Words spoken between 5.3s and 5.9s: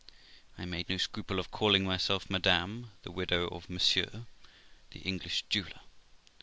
jeweller.